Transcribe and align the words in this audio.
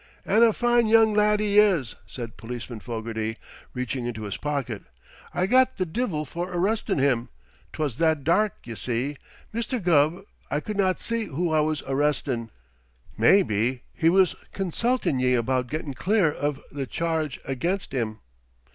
"An' 0.25 0.41
a 0.41 0.51
fine 0.51 0.87
young 0.87 1.13
lad 1.13 1.39
he 1.39 1.59
is!" 1.59 1.93
said 2.07 2.35
Policeman 2.35 2.79
Fogarty, 2.79 3.37
reaching 3.75 4.07
into 4.07 4.23
his 4.23 4.35
pocket. 4.35 4.81
"I 5.31 5.45
got 5.45 5.77
th' 5.77 5.93
divvil 5.93 6.25
for 6.25 6.47
arristin' 6.51 6.97
him. 6.97 7.29
'Twas 7.71 7.97
that 7.97 8.23
dark, 8.23 8.55
ye 8.65 8.73
see, 8.73 9.17
Misther 9.53 9.77
Gubb, 9.77 10.25
I 10.49 10.59
cud 10.59 10.75
not 10.77 11.03
see 11.03 11.25
who 11.25 11.51
I 11.51 11.59
was 11.59 11.83
arristin'. 11.83 12.49
Maybe 13.15 13.83
he 13.93 14.09
was 14.09 14.33
consultin' 14.53 15.19
ye 15.19 15.35
about 15.35 15.67
gettin' 15.67 15.93
clear 15.93 16.31
iv 16.33 16.59
th' 16.75 16.89
charge 16.89 17.39
ag'inst 17.47 17.91
him?" 17.93 18.21